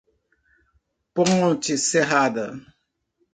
[1.13, 2.57] Ponte Serrada